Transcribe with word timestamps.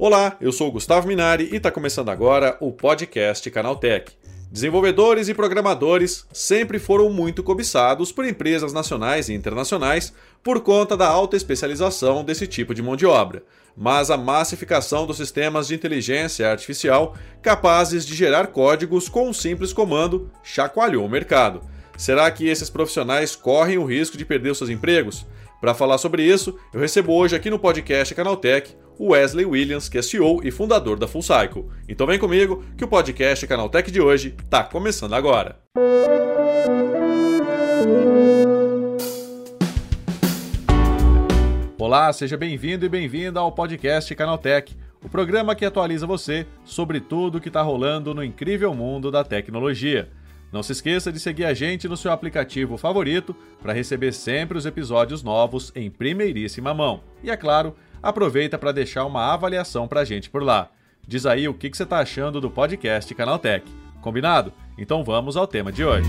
Olá, 0.00 0.36
eu 0.40 0.52
sou 0.52 0.68
o 0.68 0.70
Gustavo 0.70 1.08
Minari 1.08 1.48
e 1.50 1.56
está 1.56 1.72
começando 1.72 2.08
agora 2.08 2.56
o 2.60 2.70
podcast 2.70 3.50
Canaltech. 3.50 4.12
Desenvolvedores 4.48 5.28
e 5.28 5.34
programadores 5.34 6.24
sempre 6.32 6.78
foram 6.78 7.10
muito 7.10 7.42
cobiçados 7.42 8.12
por 8.12 8.24
empresas 8.24 8.72
nacionais 8.72 9.28
e 9.28 9.34
internacionais 9.34 10.14
por 10.40 10.60
conta 10.60 10.96
da 10.96 11.08
alta 11.08 11.36
especialização 11.36 12.22
desse 12.22 12.46
tipo 12.46 12.72
de 12.74 12.80
mão 12.80 12.94
de 12.94 13.06
obra. 13.06 13.42
Mas 13.76 14.08
a 14.08 14.16
massificação 14.16 15.04
dos 15.04 15.16
sistemas 15.16 15.66
de 15.66 15.74
inteligência 15.74 16.48
artificial 16.48 17.16
capazes 17.42 18.06
de 18.06 18.14
gerar 18.14 18.46
códigos 18.46 19.08
com 19.08 19.28
um 19.28 19.32
simples 19.32 19.72
comando 19.72 20.30
chacoalhou 20.44 21.04
o 21.04 21.10
mercado. 21.10 21.60
Será 21.96 22.30
que 22.30 22.46
esses 22.46 22.70
profissionais 22.70 23.34
correm 23.34 23.78
o 23.78 23.84
risco 23.84 24.16
de 24.16 24.24
perder 24.24 24.54
seus 24.54 24.70
empregos? 24.70 25.26
Para 25.60 25.74
falar 25.74 25.98
sobre 25.98 26.22
isso, 26.22 26.56
eu 26.72 26.78
recebo 26.78 27.12
hoje 27.12 27.34
aqui 27.34 27.50
no 27.50 27.58
podcast 27.58 28.14
Canaltech 28.14 28.76
o 28.96 29.10
Wesley 29.10 29.44
Williams, 29.44 29.88
que 29.88 29.98
é 29.98 30.02
CEO 30.02 30.40
e 30.44 30.52
fundador 30.52 30.98
da 30.98 31.08
Full 31.08 31.22
Cycle. 31.22 31.66
Então 31.88 32.06
vem 32.06 32.18
comigo 32.18 32.64
que 32.76 32.84
o 32.84 32.88
podcast 32.88 33.44
Canaltech 33.44 33.90
de 33.90 34.00
hoje 34.00 34.36
está 34.38 34.62
começando 34.62 35.14
agora. 35.14 35.58
Olá, 41.76 42.12
seja 42.12 42.36
bem-vindo 42.36 42.86
e 42.86 42.88
bem-vinda 42.88 43.40
ao 43.40 43.50
podcast 43.50 44.14
Canaltech, 44.14 44.76
o 45.04 45.08
programa 45.08 45.56
que 45.56 45.64
atualiza 45.64 46.06
você 46.06 46.46
sobre 46.64 47.00
tudo 47.00 47.38
o 47.38 47.40
que 47.40 47.48
está 47.48 47.62
rolando 47.62 48.14
no 48.14 48.22
incrível 48.22 48.72
mundo 48.74 49.10
da 49.10 49.24
tecnologia. 49.24 50.08
Não 50.52 50.62
se 50.62 50.72
esqueça 50.72 51.12
de 51.12 51.20
seguir 51.20 51.44
a 51.44 51.52
gente 51.52 51.88
no 51.88 51.96
seu 51.96 52.10
aplicativo 52.10 52.76
favorito 52.76 53.36
para 53.60 53.72
receber 53.72 54.12
sempre 54.12 54.56
os 54.56 54.64
episódios 54.64 55.22
novos 55.22 55.70
em 55.74 55.90
primeiríssima 55.90 56.72
mão. 56.72 57.02
E 57.22 57.30
é 57.30 57.36
claro, 57.36 57.76
aproveita 58.02 58.56
para 58.56 58.72
deixar 58.72 59.04
uma 59.04 59.32
avaliação 59.32 59.86
para 59.86 60.00
a 60.00 60.04
gente 60.04 60.30
por 60.30 60.42
lá. 60.42 60.70
Diz 61.06 61.26
aí 61.26 61.48
o 61.48 61.54
que, 61.54 61.70
que 61.70 61.76
você 61.76 61.82
está 61.82 61.98
achando 61.98 62.40
do 62.40 62.50
podcast 62.50 63.14
Canaltech. 63.14 63.66
Combinado? 64.00 64.52
Então 64.76 65.04
vamos 65.04 65.36
ao 65.36 65.46
tema 65.46 65.72
de 65.72 65.84
hoje. 65.84 66.08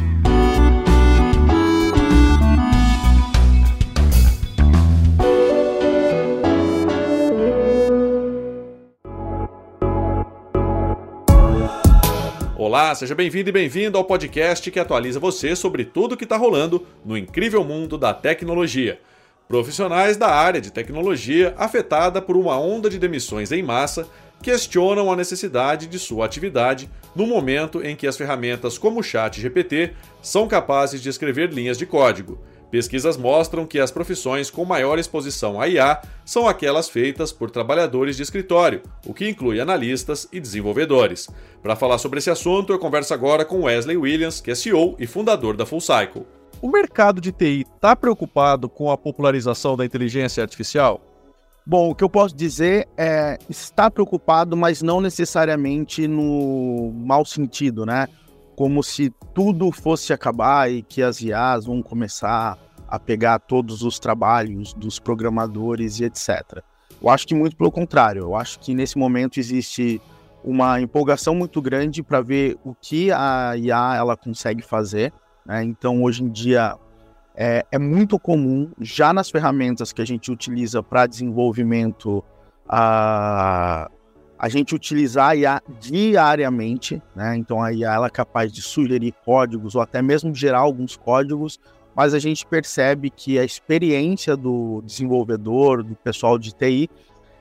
Olá, 12.69 12.93
seja 12.93 13.15
bem-vindo 13.15 13.49
e 13.49 13.51
bem-vindo 13.51 13.97
ao 13.97 14.03
podcast 14.03 14.69
que 14.69 14.79
atualiza 14.79 15.19
você 15.19 15.55
sobre 15.55 15.83
tudo 15.83 16.13
o 16.13 16.15
que 16.15 16.23
está 16.23 16.37
rolando 16.37 16.85
no 17.03 17.17
incrível 17.17 17.63
mundo 17.63 17.97
da 17.97 18.13
tecnologia. 18.13 18.99
Profissionais 19.47 20.17
da 20.17 20.27
área 20.27 20.61
de 20.61 20.71
tecnologia 20.71 21.55
afetada 21.57 22.21
por 22.21 22.37
uma 22.37 22.59
onda 22.59 22.87
de 22.87 22.99
demissões 22.99 23.51
em 23.51 23.63
massa 23.63 24.07
questionam 24.39 25.11
a 25.11 25.15
necessidade 25.15 25.87
de 25.87 25.97
sua 25.97 26.27
atividade 26.27 26.87
no 27.15 27.25
momento 27.25 27.83
em 27.83 27.95
que 27.95 28.05
as 28.05 28.15
ferramentas 28.15 28.77
como 28.77 28.99
o 28.99 29.03
Chat 29.03 29.41
GPT 29.41 29.93
são 30.21 30.47
capazes 30.47 31.01
de 31.01 31.09
escrever 31.09 31.51
linhas 31.51 31.75
de 31.75 31.87
código. 31.87 32.39
Pesquisas 32.71 33.17
mostram 33.17 33.65
que 33.65 33.79
as 33.79 33.89
profissões 33.89 34.51
com 34.51 34.63
maior 34.63 34.99
exposição 34.99 35.59
a 35.59 35.67
IA 35.67 36.01
são 36.23 36.47
aquelas 36.47 36.87
feitas 36.87 37.31
por 37.31 37.49
trabalhadores 37.49 38.15
de 38.15 38.23
escritório, 38.23 38.83
o 39.05 39.13
que 39.13 39.27
inclui 39.27 39.59
analistas 39.59 40.27
e 40.31 40.39
desenvolvedores. 40.39 41.27
Para 41.63 41.75
falar 41.75 41.97
sobre 41.97 42.19
esse 42.19 42.29
assunto, 42.29 42.71
eu 42.71 42.77
converso 42.77 43.13
agora 43.13 43.43
com 43.43 43.63
Wesley 43.63 43.97
Williams, 43.97 44.39
que 44.39 44.51
é 44.51 44.55
CEO 44.55 44.95
e 44.99 45.07
fundador 45.07 45.57
da 45.57 45.65
Full 45.65 45.81
Cycle. 45.81 46.25
O 46.61 46.69
mercado 46.69 47.19
de 47.19 47.31
TI 47.31 47.65
está 47.73 47.95
preocupado 47.95 48.69
com 48.69 48.91
a 48.91 48.97
popularização 48.97 49.75
da 49.75 49.85
inteligência 49.85 50.43
artificial? 50.43 51.01
Bom, 51.65 51.89
o 51.91 51.95
que 51.95 52.03
eu 52.03 52.09
posso 52.09 52.35
dizer 52.35 52.87
é 52.97 53.37
está 53.49 53.89
preocupado, 53.89 54.57
mas 54.57 54.81
não 54.81 54.99
necessariamente 54.99 56.07
no 56.07 56.91
mau 56.93 57.23
sentido, 57.23 57.85
né? 57.85 58.07
Como 58.59 58.83
se 58.83 59.09
tudo 59.33 59.71
fosse 59.71 60.11
acabar 60.11 60.69
e 60.69 60.81
que 60.81 61.01
as 61.01 61.21
IAs 61.21 61.65
vão 61.65 61.81
começar 61.81 62.57
a 62.85 62.99
pegar 62.99 63.39
todos 63.39 63.83
os 63.83 63.99
trabalhos 63.99 64.73
dos 64.73 64.99
programadores 64.99 66.01
e 66.01 66.03
etc. 66.03 66.61
Eu 67.01 67.07
acho 67.07 67.25
que 67.25 67.33
muito 67.33 67.55
pelo 67.55 67.71
contrário. 67.71 68.23
Eu 68.23 68.35
acho 68.35 68.59
que 68.59 68.75
nesse 68.75 68.97
momento 68.97 69.39
existe 69.39 70.01
uma 70.43 70.81
empolgação 70.81 71.33
muito 71.33 71.61
grande 71.61 72.03
para 72.03 72.19
ver 72.19 72.57
o 72.65 72.75
que 72.75 73.13
a 73.13 73.55
IA 73.55 73.95
ela 73.95 74.17
consegue 74.17 74.61
fazer 74.61 75.13
né? 75.49 75.63
Então, 75.63 76.03
hoje 76.03 76.23
em 76.23 76.29
dia, 76.29 76.77
é, 77.35 77.65
é, 77.71 77.79
muito 77.79 78.19
comum, 78.19 78.71
já 78.79 79.11
nas 79.11 79.31
ferramentas 79.31 79.91
que 79.91 79.99
a 79.99 80.05
gente 80.05 80.31
utiliza 80.31 80.83
para 80.83 81.07
desenvolvimento, 81.07 82.23
a, 82.67 83.89
a 84.39 84.47
gente 84.47 84.73
utilizar 84.73 85.31
a 85.31 85.35
IA 85.35 85.61
diariamente. 85.81 87.01
Né? 87.13 87.35
Então, 87.35 87.61
a 87.61 87.73
IA 87.73 87.93
ela 87.93 88.07
é 88.07 88.09
capaz 88.09 88.53
de 88.53 88.61
sugerir 88.61 89.13
códigos 89.25 89.75
ou 89.75 89.81
até 89.81 90.01
mesmo 90.01 90.33
gerar 90.33 90.59
alguns 90.59 90.95
códigos, 90.95 91.59
mas 91.93 92.13
a 92.13 92.19
gente 92.19 92.45
percebe 92.45 93.09
que 93.09 93.37
a 93.37 93.43
experiência 93.43 94.37
do 94.37 94.81
desenvolvedor, 94.85 95.83
do 95.83 95.93
pessoal 95.95 96.39
de 96.39 96.53
TI, 96.53 96.89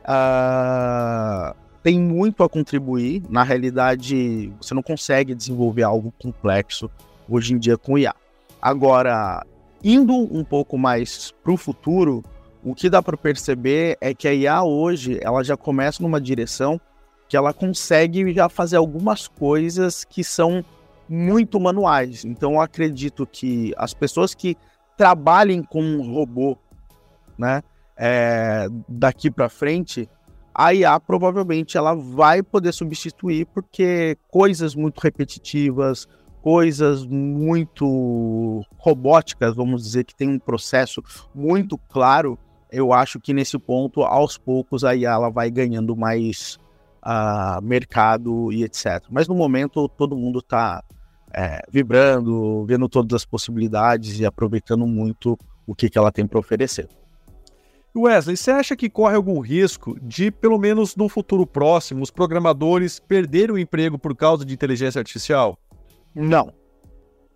uh, 0.03 1.55
tem 1.85 2.01
muito 2.01 2.43
a 2.43 2.49
contribuir. 2.49 3.23
Na 3.31 3.45
realidade, 3.45 4.53
você 4.61 4.75
não 4.75 4.83
consegue 4.83 5.37
desenvolver 5.37 5.85
algo 5.85 6.13
complexo 6.21 6.91
hoje 7.29 7.55
em 7.55 7.59
dia 7.59 7.79
com 7.79 7.97
IA. 7.97 8.15
Agora, 8.61 9.47
indo 9.85 10.13
um 10.13 10.43
pouco 10.43 10.77
mais 10.77 11.33
para 11.45 11.53
o 11.53 11.57
futuro, 11.57 12.25
o 12.63 12.75
que 12.75 12.91
dá 12.91 13.03
para 13.03 13.17
perceber 13.17 13.97
é 14.01 14.13
que 14.13 14.27
a 14.27 14.35
IA 14.35 14.63
hoje 14.63 15.19
ela 15.23 15.43
já 15.43 15.57
começa 15.57 16.03
numa 16.03 16.21
direção 16.21 16.81
que 17.29 17.37
ela 17.37 17.53
consegue 17.53 18.33
já 18.33 18.49
fazer 18.49 18.77
algumas 18.77 19.29
coisas 19.29 20.05
que 20.05 20.25
são 20.25 20.65
muito 21.09 21.61
manuais. 21.61 22.25
Então, 22.25 22.55
eu 22.55 22.61
acredito 22.61 23.27
que 23.27 23.75
as 23.77 23.93
pessoas 23.95 24.35
que 24.35 24.57
trabalhem 24.97 25.63
com 25.63 25.83
um 25.83 26.13
robô, 26.13 26.57
né, 27.37 27.63
é, 27.97 28.67
daqui 28.89 29.31
para 29.31 29.49
frente, 29.49 30.09
a 30.55 30.75
IA 30.75 30.99
provavelmente 30.99 31.77
ela 31.77 31.95
vai 31.95 32.43
poder 32.43 32.73
substituir 32.73 33.47
porque 33.47 34.17
coisas 34.29 34.75
muito 34.75 34.99
repetitivas, 34.99 36.09
coisas 36.43 37.07
muito 37.07 38.65
robóticas, 38.77 39.55
vamos 39.55 39.83
dizer, 39.83 40.05
que 40.05 40.15
tem 40.15 40.29
um 40.29 40.39
processo 40.39 41.03
muito 41.35 41.79
claro, 41.89 42.39
eu 42.71 42.93
acho 42.93 43.19
que 43.21 43.33
nesse 43.33 43.59
ponto, 43.59 44.03
aos 44.03 44.37
poucos, 44.37 44.85
a 44.85 44.95
IA 44.95 45.13
ela 45.13 45.31
vai 45.31 45.51
ganhando 45.51 45.97
mais 45.97 46.59
uh, 47.05 47.63
mercado 47.63 48.53
e 48.53 48.65
etc. 48.65 49.05
Mas 49.11 49.29
no 49.29 49.35
momento, 49.35 49.89
todo 49.89 50.17
mundo 50.17 50.41
está 50.41 50.83
é, 51.35 51.61
vibrando, 51.71 52.65
vendo 52.67 52.89
todas 52.89 53.15
as 53.15 53.25
possibilidades 53.25 54.19
e 54.21 54.27
aproveitando 54.27 54.87
muito 54.87 55.39
o 55.67 55.75
que, 55.75 55.91
que 55.91 55.99
ela 55.99 56.13
tem 56.13 56.27
para 56.27 56.39
oferecer. 56.39 56.89
Wesley, 57.97 58.37
você 58.37 58.51
acha 58.51 58.77
que 58.77 58.89
corre 58.89 59.17
algum 59.17 59.41
risco 59.41 59.99
de, 60.01 60.31
pelo 60.31 60.59
menos 60.59 60.95
no 60.95 61.09
futuro 61.09 61.47
próximo, 61.47 62.03
os 62.03 62.11
programadores 62.11 63.01
perderem 63.01 63.55
o 63.55 63.59
emprego 63.59 63.99
por 63.99 64.15
causa 64.15 64.45
de 64.45 64.55
inteligência 64.55 65.01
artificial? 65.01 65.59
Não, 66.15 66.53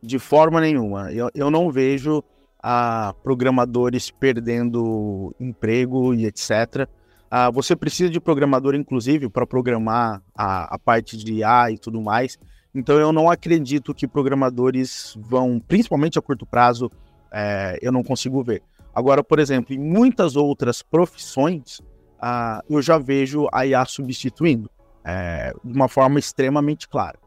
de 0.03 0.19
forma 0.19 0.61
nenhuma. 0.61 1.13
Eu, 1.13 1.31
eu 1.35 1.51
não 1.51 1.71
vejo 1.71 2.23
ah, 2.63 3.15
programadores 3.23 4.11
perdendo 4.11 5.35
emprego 5.41 6.15
e 6.15 6.27
etc. 6.27 6.89
Ah, 7.31 7.51
você 7.51 7.75
precisa 7.75 8.11
de 8.11 8.21
programador, 8.21 8.75
inclusive, 8.75 9.29
para 9.29 9.47
programar 9.47 10.23
a, 10.35 10.75
a 10.75 10.79
parte 10.79 11.17
de 11.17 11.35
IA 11.35 11.73
e 11.73 11.79
tudo 11.79 12.01
mais. 12.01 12.39
Então 12.75 12.99
eu 12.99 13.13
não 13.13 13.31
acredito 13.31 13.95
que 13.95 14.07
programadores 14.07 15.15
vão, 15.19 15.61
principalmente 15.61 16.19
a 16.19 16.23
curto 16.23 16.47
prazo, 16.47 16.91
é, 17.33 17.79
eu 17.83 17.91
não 17.91 18.03
consigo 18.03 18.43
ver. 18.43 18.63
Agora, 18.95 19.25
por 19.25 19.39
exemplo, 19.39 19.75
em 19.75 19.79
muitas 19.79 20.37
outras 20.37 20.83
profissões, 20.83 21.81
ah, 22.21 22.63
eu 22.69 22.81
já 22.81 22.99
vejo 22.99 23.49
a 23.53 23.67
IA 23.67 23.85
substituindo 23.85 24.71
é, 25.05 25.53
de 25.65 25.73
uma 25.73 25.89
forma 25.89 26.19
extremamente 26.19 26.89
clara. 26.89 27.19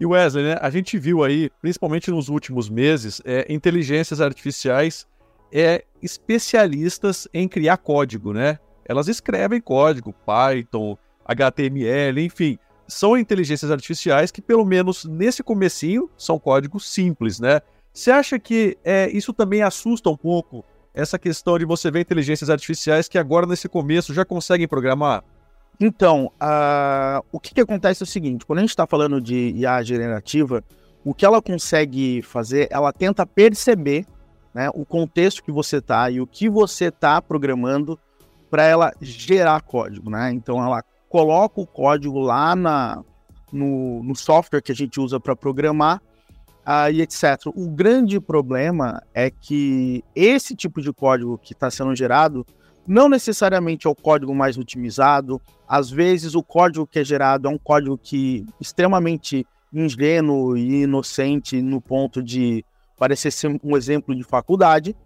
E 0.00 0.06
Wesley, 0.06 0.44
né, 0.44 0.58
a 0.60 0.70
gente 0.70 0.96
viu 0.98 1.24
aí, 1.24 1.50
principalmente 1.60 2.10
nos 2.10 2.28
últimos 2.28 2.68
meses, 2.70 3.20
é, 3.24 3.52
inteligências 3.52 4.20
artificiais 4.20 5.06
é, 5.52 5.84
especialistas 6.02 7.26
em 7.34 7.48
criar 7.48 7.78
código, 7.78 8.32
né? 8.32 8.58
Elas 8.84 9.08
escrevem 9.08 9.60
código, 9.60 10.14
Python, 10.24 10.96
HTML, 11.24 12.24
enfim. 12.24 12.58
São 12.86 13.18
inteligências 13.18 13.70
artificiais 13.70 14.30
que, 14.30 14.40
pelo 14.40 14.64
menos 14.64 15.04
nesse 15.04 15.42
comecinho, 15.42 16.08
são 16.16 16.38
códigos 16.38 16.88
simples, 16.88 17.40
né? 17.40 17.60
Você 17.92 18.10
acha 18.10 18.38
que 18.38 18.78
é, 18.84 19.10
isso 19.10 19.32
também 19.32 19.62
assusta 19.62 20.08
um 20.08 20.16
pouco 20.16 20.64
essa 20.94 21.18
questão 21.18 21.58
de 21.58 21.64
você 21.64 21.90
ver 21.90 22.00
inteligências 22.00 22.48
artificiais 22.48 23.08
que 23.08 23.18
agora, 23.18 23.46
nesse 23.46 23.68
começo, 23.68 24.14
já 24.14 24.24
conseguem 24.24 24.68
programar? 24.68 25.24
Então, 25.80 26.32
uh, 26.42 27.24
o 27.30 27.38
que, 27.38 27.54
que 27.54 27.60
acontece 27.60 28.02
é 28.02 28.04
o 28.04 28.06
seguinte: 28.06 28.44
quando 28.44 28.58
a 28.58 28.62
gente 28.62 28.70
está 28.70 28.86
falando 28.86 29.20
de 29.20 29.50
IA 29.56 29.82
generativa, 29.82 30.64
o 31.04 31.14
que 31.14 31.24
ela 31.24 31.40
consegue 31.40 32.20
fazer, 32.22 32.68
ela 32.70 32.92
tenta 32.92 33.24
perceber 33.24 34.04
né, 34.52 34.68
o 34.74 34.84
contexto 34.84 35.42
que 35.42 35.52
você 35.52 35.76
está 35.76 36.10
e 36.10 36.20
o 36.20 36.26
que 36.26 36.48
você 36.48 36.86
está 36.86 37.22
programando 37.22 37.98
para 38.50 38.64
ela 38.64 38.92
gerar 39.00 39.60
código, 39.62 40.10
né? 40.10 40.32
Então, 40.32 40.62
ela 40.62 40.82
coloca 41.08 41.60
o 41.60 41.66
código 41.66 42.18
lá 42.18 42.56
na, 42.56 43.04
no, 43.52 44.02
no 44.02 44.16
software 44.16 44.60
que 44.60 44.72
a 44.72 44.74
gente 44.74 44.98
usa 45.00 45.20
para 45.20 45.36
programar 45.36 46.02
uh, 46.66 46.90
e 46.92 47.00
etc. 47.00 47.46
O 47.54 47.70
grande 47.70 48.20
problema 48.20 49.02
é 49.14 49.30
que 49.30 50.04
esse 50.14 50.54
tipo 50.54 50.82
de 50.82 50.92
código 50.92 51.38
que 51.38 51.52
está 51.52 51.70
sendo 51.70 51.94
gerado 51.94 52.44
não 52.88 53.06
necessariamente 53.06 53.86
é 53.86 53.90
o 53.90 53.94
código 53.94 54.34
mais 54.34 54.56
otimizado. 54.56 55.40
Às 55.68 55.90
vezes 55.90 56.34
o 56.34 56.42
código 56.42 56.86
que 56.86 56.98
é 56.98 57.04
gerado 57.04 57.46
é 57.46 57.50
um 57.50 57.58
código 57.58 57.98
que 57.98 58.46
extremamente 58.58 59.46
ingênuo 59.70 60.56
e 60.56 60.84
inocente 60.84 61.60
no 61.60 61.82
ponto 61.82 62.22
de 62.22 62.64
parecer 62.98 63.30
ser 63.30 63.60
um 63.62 63.76
exemplo 63.76 64.14
de 64.14 64.24
faculdade, 64.24 64.96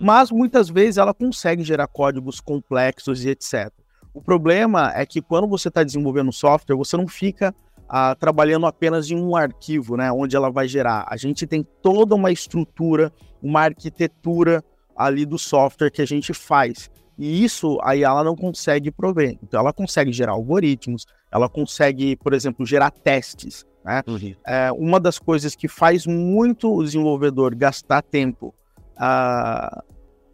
mas 0.00 0.30
muitas 0.30 0.70
vezes 0.70 0.96
ela 0.96 1.12
consegue 1.12 1.62
gerar 1.62 1.86
códigos 1.86 2.40
complexos 2.40 3.24
e 3.24 3.28
etc. 3.28 3.70
O 4.14 4.22
problema 4.22 4.90
é 4.94 5.04
que 5.04 5.20
quando 5.20 5.46
você 5.46 5.68
está 5.68 5.84
desenvolvendo 5.84 6.32
software, 6.32 6.74
você 6.74 6.96
não 6.96 7.06
fica 7.06 7.54
ah, 7.86 8.14
trabalhando 8.14 8.64
apenas 8.64 9.10
em 9.10 9.16
um 9.16 9.36
arquivo, 9.36 9.96
né, 9.96 10.10
onde 10.10 10.34
ela 10.34 10.50
vai 10.50 10.66
gerar. 10.66 11.06
A 11.08 11.16
gente 11.18 11.46
tem 11.46 11.62
toda 11.82 12.14
uma 12.14 12.32
estrutura, 12.32 13.12
uma 13.42 13.60
arquitetura 13.60 14.64
ali 14.96 15.26
do 15.26 15.38
software 15.38 15.90
que 15.90 16.00
a 16.00 16.06
gente 16.06 16.32
faz. 16.32 16.90
E 17.18 17.42
isso 17.44 17.78
aí 17.82 18.02
ela 18.02 18.22
não 18.22 18.36
consegue 18.36 18.90
prover. 18.90 19.38
Então 19.42 19.60
ela 19.60 19.72
consegue 19.72 20.12
gerar 20.12 20.32
algoritmos, 20.32 21.06
ela 21.30 21.48
consegue, 21.48 22.16
por 22.16 22.32
exemplo, 22.32 22.66
gerar 22.66 22.90
testes. 22.90 23.64
Né? 23.84 24.02
Uhum. 24.06 24.34
É, 24.46 24.72
uma 24.72 25.00
das 25.00 25.18
coisas 25.18 25.54
que 25.54 25.68
faz 25.68 26.06
muito 26.06 26.74
o 26.74 26.82
desenvolvedor 26.82 27.54
gastar 27.54 28.02
tempo. 28.02 28.54
Uh, 28.96 29.82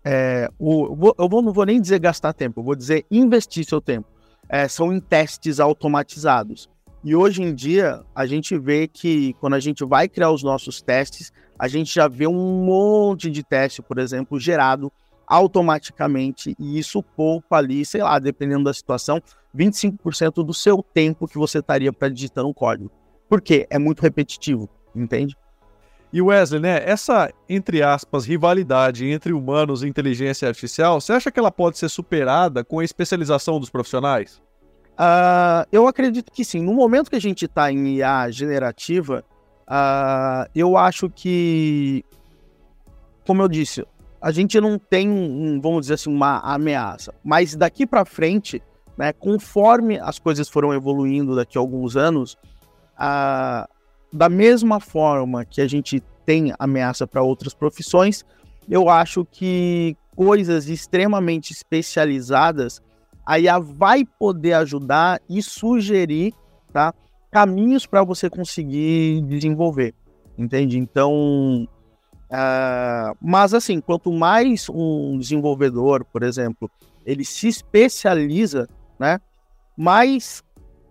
é, 0.05 0.49
o, 0.59 1.15
eu 1.19 1.29
vou, 1.29 1.43
não 1.43 1.53
vou 1.53 1.65
nem 1.65 1.81
dizer 1.81 2.01
gastar 2.01 2.33
tempo, 2.33 2.61
eu 2.61 2.65
vou 2.65 2.75
dizer 2.75 3.07
investir 3.11 3.65
seu 3.65 3.81
tempo. 3.81 4.09
É, 4.49 4.67
são 4.67 4.93
em 4.93 5.01
testes 5.01 5.61
automatizados. 5.61 6.69
E 7.05 7.17
hoje 7.17 7.43
em 7.43 7.55
dia, 7.55 8.03
a 8.15 8.27
gente 8.27 8.57
vê 8.57 8.87
que 8.87 9.33
quando 9.35 9.55
a 9.55 9.61
gente 9.61 9.85
vai 9.85 10.09
criar 10.09 10.31
os 10.31 10.43
nossos 10.43 10.81
testes, 10.81 11.33
a 11.59 11.67
gente 11.67 11.93
já 11.93 12.07
vê 12.07 12.27
um 12.27 12.65
monte 12.65 13.31
de 13.31 13.43
teste, 13.43 13.83
por 13.83 13.99
exemplo, 13.99 14.39
gerado 14.39 14.93
automaticamente, 15.33 16.55
e 16.59 16.79
isso 16.79 17.03
poupa 17.03 17.57
ali, 17.57 17.87
sei 17.87 18.03
lá, 18.03 18.19
dependendo 18.19 18.65
da 18.65 18.75
situação, 18.75 19.19
25% 19.57 20.45
do 20.45 20.53
seu 20.53 20.83
tempo 20.83 21.27
que 21.27 21.39
você 21.39 21.61
estaria 21.61 21.91
para 21.91 22.11
digitar 22.11 22.45
um 22.45 22.53
código. 22.53 22.91
Por 23.31 23.41
quê? 23.41 23.67
É 23.71 23.79
muito 23.79 24.03
repetitivo, 24.03 24.69
entende? 24.95 25.35
E 26.13 26.21
Wesley, 26.21 26.61
né, 26.61 26.83
essa, 26.85 27.33
entre 27.49 27.83
aspas, 27.83 28.27
rivalidade 28.27 29.07
entre 29.07 29.33
humanos 29.33 29.83
e 29.83 29.89
inteligência 29.89 30.47
artificial, 30.47 31.01
você 31.01 31.15
acha 31.15 31.31
que 31.31 31.41
ela 31.41 31.51
pode 31.51 31.79
ser 31.79 31.89
superada 31.89 32.63
com 32.63 32.81
a 32.81 32.85
especialização 32.85 33.59
dos 33.59 33.71
profissionais? 33.71 34.43
Uh, 34.93 35.65
eu 35.73 35.87
acredito 35.87 36.31
que 36.31 36.45
sim. 36.45 36.63
No 36.63 36.75
momento 36.75 37.09
que 37.09 37.17
a 37.17 37.21
gente 37.21 37.47
está 37.47 37.73
em 37.73 37.97
IA 37.97 38.31
generativa, 38.31 39.25
uh, 39.63 40.47
eu 40.55 40.77
acho 40.77 41.09
que, 41.09 42.05
como 43.27 43.41
eu 43.41 43.49
disse, 43.49 43.83
a 44.23 44.31
gente 44.31 44.61
não 44.61 44.79
tem, 44.79 45.11
um, 45.11 45.61
vamos 45.61 45.83
dizer 45.83 45.95
assim, 45.95 46.11
uma 46.11 46.39
ameaça. 46.39 47.13
Mas 47.25 47.57
daqui 47.57 47.85
para 47.85 48.05
frente, 48.05 48.63
né, 48.97 49.13
conforme 49.13 49.99
as 49.99 50.21
coisas 50.21 50.49
foram 50.49 50.73
evoluindo 50.73 51.35
daqui 51.35 51.59
a 51.59 51.61
alguns 51.61 51.97
anos, 51.97 52.35
uh, 52.95 53.69
da 54.13 54.29
mesma 54.29 54.79
forma 54.79 55.45
que 55.45 55.61
a 55.61 55.67
gente 55.67 56.01
tem 56.25 56.55
ameaça 56.57 57.05
para 57.05 57.21
outras 57.21 57.53
profissões, 57.53 58.25
eu 58.71 58.89
acho 58.89 59.25
que 59.25 59.97
coisas 60.15 60.69
extremamente 60.69 61.53
especializadas 61.53 62.81
a 63.27 63.41
IA 63.41 63.59
vai 63.59 64.05
poder 64.05 64.53
ajudar 64.55 65.21
e 65.29 65.43
sugerir 65.43 66.33
tá, 66.73 66.95
caminhos 67.31 67.87
para 67.87 68.05
você 68.05 68.29
conseguir 68.29 69.23
desenvolver, 69.23 69.95
entende? 70.37 70.79
Então, 70.79 71.67
uh, 72.33 73.17
mas 73.21 73.55
assim, 73.55 73.81
quanto 73.81 74.11
mais 74.13 74.69
um 74.69 75.19
desenvolvedor, 75.19 76.05
por 76.05 76.23
exemplo, 76.23 76.71
ele 77.05 77.25
se 77.25 77.49
especializa, 77.49 78.69
né, 78.99 79.21
mais 79.77 80.43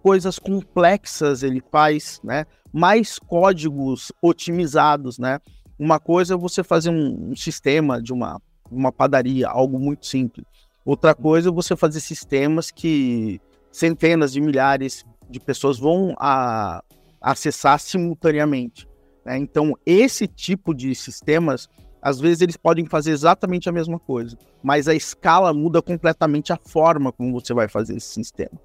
coisas 0.01 0.39
complexas 0.39 1.43
ele 1.43 1.61
faz, 1.71 2.19
né, 2.23 2.45
mais 2.71 3.19
códigos 3.19 4.11
otimizados, 4.21 5.17
né. 5.17 5.39
Uma 5.77 5.99
coisa 5.99 6.35
é 6.35 6.37
você 6.37 6.63
fazer 6.63 6.91
um, 6.91 7.31
um 7.31 7.35
sistema 7.35 7.99
de 7.99 8.13
uma, 8.13 8.39
uma 8.69 8.91
padaria, 8.91 9.47
algo 9.47 9.79
muito 9.79 10.05
simples. 10.05 10.45
Outra 10.85 11.15
coisa 11.15 11.49
é 11.49 11.51
você 11.51 11.75
fazer 11.75 11.99
sistemas 11.99 12.69
que 12.69 13.41
centenas 13.71 14.31
de 14.31 14.41
milhares 14.41 15.03
de 15.29 15.39
pessoas 15.39 15.79
vão 15.79 16.15
a, 16.19 16.83
acessar 17.21 17.79
simultaneamente. 17.79 18.87
Né? 19.25 19.37
Então, 19.37 19.73
esse 19.85 20.27
tipo 20.27 20.73
de 20.73 20.93
sistemas, 20.95 21.69
às 22.01 22.19
vezes 22.19 22.41
eles 22.41 22.57
podem 22.57 22.85
fazer 22.85 23.11
exatamente 23.11 23.69
a 23.69 23.71
mesma 23.71 23.99
coisa, 23.99 24.37
mas 24.63 24.87
a 24.87 24.95
escala 24.95 25.53
muda 25.53 25.81
completamente 25.81 26.51
a 26.51 26.57
forma 26.57 27.11
como 27.11 27.39
você 27.39 27.53
vai 27.53 27.67
fazer 27.67 27.97
esse 27.97 28.13
sistema. 28.13 28.59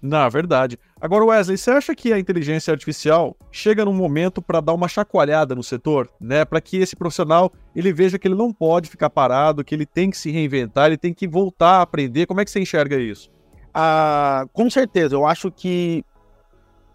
Na 0.00 0.28
verdade. 0.28 0.78
Agora, 1.00 1.24
Wesley, 1.24 1.56
você 1.56 1.70
acha 1.70 1.94
que 1.94 2.12
a 2.12 2.18
inteligência 2.18 2.70
artificial 2.70 3.36
chega 3.50 3.84
num 3.84 3.94
momento 3.94 4.42
para 4.42 4.60
dar 4.60 4.74
uma 4.74 4.88
chacoalhada 4.88 5.54
no 5.54 5.62
setor, 5.62 6.08
né? 6.20 6.44
Para 6.44 6.60
que 6.60 6.76
esse 6.76 6.94
profissional 6.94 7.52
ele 7.74 7.92
veja 7.92 8.18
que 8.18 8.28
ele 8.28 8.34
não 8.34 8.52
pode 8.52 8.88
ficar 8.88 9.10
parado, 9.10 9.64
que 9.64 9.74
ele 9.74 9.86
tem 9.86 10.10
que 10.10 10.18
se 10.18 10.30
reinventar, 10.30 10.86
ele 10.86 10.98
tem 10.98 11.14
que 11.14 11.26
voltar 11.26 11.78
a 11.78 11.82
aprender. 11.82 12.26
Como 12.26 12.40
é 12.40 12.44
que 12.44 12.50
você 12.50 12.60
enxerga 12.60 12.96
isso? 12.96 13.30
Ah, 13.74 14.46
com 14.52 14.68
certeza. 14.70 15.14
Eu 15.14 15.26
acho 15.26 15.50
que, 15.50 16.04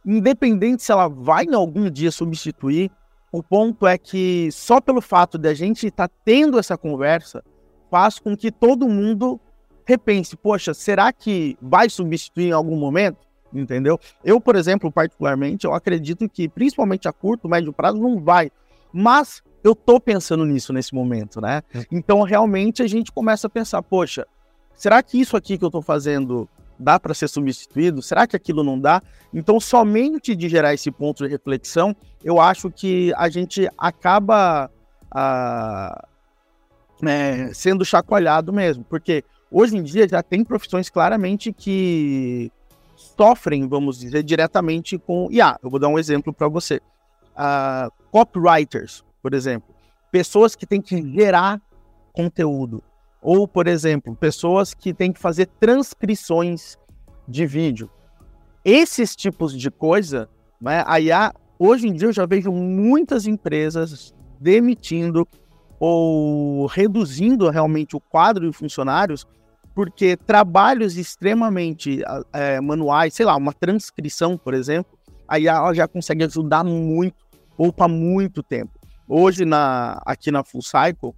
independente 0.05 0.83
se 0.83 0.91
ela 0.91 1.07
vai 1.07 1.45
em 1.45 1.53
algum 1.53 1.89
dia 1.89 2.11
substituir, 2.11 2.91
o 3.31 3.41
ponto 3.41 3.87
é 3.87 3.97
que 3.97 4.49
só 4.51 4.81
pelo 4.81 5.01
fato 5.01 5.37
de 5.37 5.47
a 5.47 5.53
gente 5.53 5.87
estar 5.87 6.07
tá 6.07 6.15
tendo 6.25 6.59
essa 6.59 6.77
conversa 6.77 7.43
faz 7.89 8.19
com 8.19 8.35
que 8.35 8.51
todo 8.51 8.89
mundo 8.89 9.39
repense, 9.85 10.35
poxa, 10.35 10.73
será 10.73 11.11
que 11.11 11.57
vai 11.61 11.89
substituir 11.89 12.49
em 12.49 12.51
algum 12.51 12.77
momento? 12.77 13.19
Entendeu? 13.53 13.99
Eu, 14.23 14.39
por 14.39 14.55
exemplo, 14.55 14.91
particularmente, 14.91 15.65
eu 15.65 15.73
acredito 15.73 16.27
que, 16.29 16.47
principalmente 16.47 17.07
a 17.07 17.11
curto, 17.11 17.49
médio 17.49 17.73
prazo, 17.73 17.97
não 17.97 18.19
vai. 18.19 18.49
Mas 18.93 19.43
eu 19.63 19.75
tô 19.75 19.99
pensando 19.99 20.45
nisso 20.45 20.71
nesse 20.71 20.95
momento, 20.95 21.41
né? 21.41 21.61
É. 21.73 21.85
Então, 21.91 22.21
realmente, 22.21 22.81
a 22.81 22.87
gente 22.87 23.11
começa 23.11 23.47
a 23.47 23.49
pensar, 23.49 23.81
poxa, 23.81 24.25
será 24.73 25.03
que 25.03 25.19
isso 25.19 25.35
aqui 25.35 25.57
que 25.57 25.65
eu 25.65 25.71
tô 25.71 25.81
fazendo 25.81 26.47
dá 26.81 26.99
para 26.99 27.13
ser 27.13 27.27
substituído? 27.27 28.01
Será 28.01 28.25
que 28.27 28.35
aquilo 28.35 28.63
não 28.63 28.79
dá? 28.79 29.01
Então, 29.33 29.59
somente 29.59 30.35
de 30.35 30.49
gerar 30.49 30.73
esse 30.73 30.91
ponto 30.91 31.23
de 31.23 31.29
reflexão, 31.29 31.95
eu 32.23 32.41
acho 32.41 32.69
que 32.69 33.13
a 33.15 33.29
gente 33.29 33.69
acaba 33.77 34.69
ah, 35.09 36.07
é, 37.03 37.53
sendo 37.53 37.85
chacoalhado 37.85 38.51
mesmo, 38.51 38.83
porque 38.83 39.23
Hoje 39.51 39.75
em 39.75 39.83
dia 39.83 40.07
já 40.07 40.23
tem 40.23 40.45
profissões 40.45 40.89
claramente 40.89 41.51
que 41.51 42.49
sofrem, 42.95 43.67
vamos 43.67 43.99
dizer, 43.99 44.23
diretamente 44.23 44.97
com 44.97 45.27
IA. 45.29 45.59
Eu 45.61 45.69
vou 45.69 45.77
dar 45.77 45.89
um 45.89 45.99
exemplo 45.99 46.31
para 46.31 46.47
você. 46.47 46.79
Uh, 47.31 47.91
copywriters, 48.11 49.03
por 49.21 49.33
exemplo, 49.33 49.75
pessoas 50.09 50.55
que 50.55 50.65
têm 50.65 50.81
que 50.81 51.01
gerar 51.01 51.61
conteúdo. 52.13 52.81
Ou, 53.21 53.47
por 53.47 53.67
exemplo, 53.67 54.15
pessoas 54.15 54.73
que 54.73 54.93
têm 54.93 55.11
que 55.11 55.19
fazer 55.19 55.47
transcrições 55.59 56.77
de 57.27 57.45
vídeo. 57.45 57.89
Esses 58.65 59.15
tipos 59.15 59.57
de 59.57 59.69
coisa, 59.69 60.27
né, 60.59 60.83
a 60.87 60.99
IA, 60.99 61.33
hoje 61.57 61.87
em 61.87 61.93
dia 61.93 62.07
eu 62.07 62.13
já 62.13 62.25
vejo 62.25 62.51
muitas 62.51 63.27
empresas 63.27 64.13
demitindo 64.39 65.27
ou 65.79 66.65
reduzindo 66.65 67.49
realmente 67.49 67.95
o 67.95 67.99
quadro 67.99 68.49
de 68.49 68.55
funcionários 68.55 69.25
porque 69.73 70.17
trabalhos 70.17 70.97
extremamente 70.97 72.01
é, 72.33 72.59
manuais, 72.59 73.13
sei 73.13 73.25
lá, 73.25 73.35
uma 73.35 73.53
transcrição, 73.53 74.37
por 74.37 74.53
exemplo, 74.53 74.97
aí 75.27 75.47
ela 75.47 75.73
já 75.73 75.87
consegue 75.87 76.23
ajudar 76.25 76.63
muito, 76.63 77.15
poupa 77.55 77.87
muito 77.87 78.43
tempo. 78.43 78.71
Hoje, 79.07 79.45
na, 79.45 80.01
aqui 80.05 80.29
na 80.31 80.43
Full 80.43 80.61
Cycle, 80.61 81.13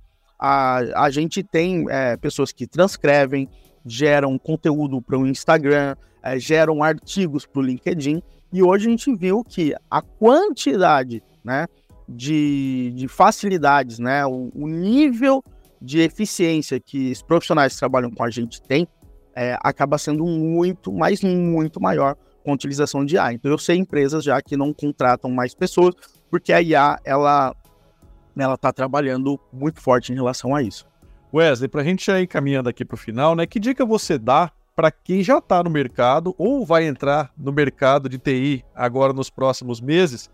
a, 0.45 1.05
a 1.05 1.09
gente 1.09 1.41
tem 1.41 1.85
é, 1.89 2.17
pessoas 2.17 2.51
que 2.51 2.67
transcrevem, 2.67 3.47
geram 3.85 4.37
conteúdo 4.37 5.01
para 5.01 5.17
o 5.17 5.25
Instagram, 5.25 5.95
é, 6.21 6.37
geram 6.37 6.83
artigos 6.83 7.45
para 7.45 7.61
o 7.61 7.63
LinkedIn, 7.63 8.21
e 8.51 8.61
hoje 8.61 8.87
a 8.87 8.89
gente 8.89 9.15
viu 9.15 9.41
que 9.41 9.73
a 9.89 10.01
quantidade 10.01 11.23
né, 11.41 11.65
de, 12.09 12.91
de 12.93 13.07
facilidades, 13.07 13.99
né, 13.99 14.25
o, 14.25 14.51
o 14.53 14.67
nível 14.67 15.41
de 15.81 16.01
eficiência 16.01 16.77
que 16.77 17.13
os 17.13 17.21
profissionais 17.21 17.71
que 17.71 17.79
trabalham 17.79 18.11
com 18.11 18.23
a 18.23 18.29
gente 18.29 18.61
têm 18.61 18.85
é, 19.33 19.57
acaba 19.61 19.97
sendo 19.97 20.25
muito, 20.25 20.91
mas 20.91 21.21
muito 21.23 21.81
maior 21.81 22.17
com 22.43 22.51
a 22.51 22.53
utilização 22.53 23.05
de 23.05 23.15
IA. 23.15 23.31
Então 23.31 23.49
eu 23.49 23.57
sei 23.57 23.77
empresas 23.77 24.25
já 24.25 24.41
que 24.41 24.57
não 24.57 24.73
contratam 24.73 25.31
mais 25.31 25.55
pessoas 25.55 25.95
porque 26.29 26.51
a 26.51 26.61
IA 26.61 26.99
ela 27.05 27.55
ela 28.41 28.55
está 28.55 28.73
trabalhando 28.73 29.39
muito 29.51 29.79
forte 29.79 30.11
em 30.11 30.15
relação 30.15 30.55
a 30.55 30.63
isso. 30.63 30.87
Wesley, 31.33 31.67
para 31.67 31.81
a 31.81 31.83
gente 31.83 32.05
já 32.05 32.19
ir 32.19 32.27
caminhando 32.27 32.69
aqui 32.69 32.85
para 32.85 32.95
o 32.95 32.97
final, 32.97 33.35
né? 33.35 33.45
Que 33.45 33.59
dica 33.59 33.85
você 33.85 34.17
dá 34.17 34.51
para 34.75 34.91
quem 34.91 35.23
já 35.23 35.37
está 35.37 35.63
no 35.63 35.69
mercado 35.69 36.33
ou 36.37 36.65
vai 36.65 36.85
entrar 36.85 37.31
no 37.37 37.51
mercado 37.51 38.09
de 38.09 38.17
TI 38.17 38.63
agora 38.73 39.13
nos 39.13 39.29
próximos 39.29 39.79
meses. 39.81 40.29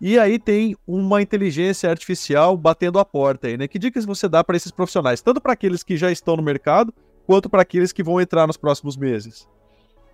E 0.00 0.18
aí 0.18 0.38
tem 0.38 0.74
uma 0.86 1.20
inteligência 1.20 1.90
artificial 1.90 2.56
batendo 2.56 2.98
a 2.98 3.04
porta 3.04 3.48
aí, 3.48 3.56
né? 3.58 3.68
Que 3.68 3.78
dicas 3.78 4.06
você 4.06 4.28
dá 4.28 4.42
para 4.42 4.56
esses 4.56 4.72
profissionais, 4.72 5.20
tanto 5.20 5.40
para 5.40 5.52
aqueles 5.52 5.82
que 5.82 5.96
já 5.96 6.10
estão 6.10 6.36
no 6.36 6.42
mercado, 6.42 6.92
quanto 7.26 7.50
para 7.50 7.62
aqueles 7.62 7.92
que 7.92 8.02
vão 8.02 8.20
entrar 8.20 8.46
nos 8.46 8.56
próximos 8.56 8.96
meses? 8.96 9.46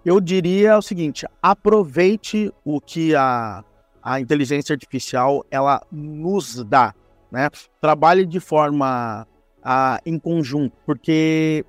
Eu 0.05 0.21
diria 0.21 0.77
o 0.77 0.83
seguinte: 0.83 1.25
aproveite 1.41 2.53
o 2.65 2.81
que 2.81 3.15
a, 3.15 3.65
a 4.03 4.21
inteligência 4.21 4.73
artificial 4.73 5.45
ela 5.51 5.81
nos 5.91 6.65
dá, 6.65 6.93
né? 7.37 7.51
Trabalhe 7.83 8.25
de 8.25 8.41
forma 8.41 9.27
em 10.07 10.19
conjunto, 10.19 10.75
porque 10.87 11.67